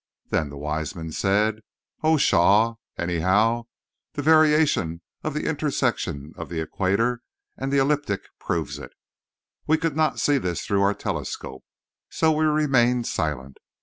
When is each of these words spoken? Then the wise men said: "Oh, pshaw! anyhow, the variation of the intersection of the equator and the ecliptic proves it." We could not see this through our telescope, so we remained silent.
Then 0.31 0.49
the 0.49 0.57
wise 0.57 0.95
men 0.95 1.11
said: 1.11 1.61
"Oh, 2.01 2.17
pshaw! 2.17 2.77
anyhow, 2.97 3.65
the 4.13 4.23
variation 4.23 5.03
of 5.23 5.35
the 5.35 5.45
intersection 5.47 6.33
of 6.35 6.49
the 6.49 6.59
equator 6.59 7.21
and 7.55 7.71
the 7.71 7.77
ecliptic 7.79 8.21
proves 8.39 8.79
it." 8.79 8.93
We 9.67 9.77
could 9.77 9.95
not 9.95 10.19
see 10.19 10.39
this 10.39 10.65
through 10.65 10.81
our 10.81 10.95
telescope, 10.95 11.63
so 12.09 12.31
we 12.31 12.45
remained 12.45 13.05
silent. 13.05 13.57